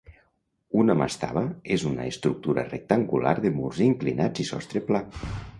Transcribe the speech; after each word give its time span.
Una 0.83 0.95
mastaba 1.01 1.43
és 1.75 1.83
una 1.91 2.07
estructura 2.13 2.65
rectangular 2.71 3.37
de 3.47 3.55
murs 3.61 3.85
inclinats 3.93 4.47
i 4.47 4.51
sostre 4.55 4.87
pla 4.91 5.07